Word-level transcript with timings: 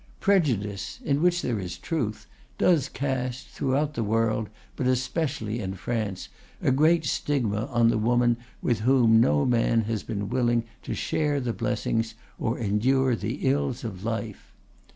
Prejudice, 0.19 0.99
in 1.05 1.21
which 1.21 1.43
there 1.43 1.59
is 1.59 1.77
truth, 1.77 2.25
does 2.57 2.89
cast, 2.89 3.49
throughout 3.49 3.93
the 3.93 4.03
world 4.03 4.49
but 4.75 4.87
especially 4.87 5.59
in 5.59 5.75
France, 5.75 6.27
a 6.59 6.71
great 6.71 7.05
stigma 7.05 7.67
on 7.67 7.89
the 7.89 7.99
woman 7.99 8.37
with 8.63 8.79
whom 8.79 9.21
no 9.21 9.45
man 9.45 9.81
has 9.81 10.01
been 10.01 10.27
willing 10.27 10.63
to 10.81 10.95
share 10.95 11.39
the 11.39 11.53
blessings 11.53 12.15
or 12.39 12.57
endure 12.57 13.15
the 13.15 13.47
ills 13.47 13.83
of 13.83 14.03
life. 14.03 14.51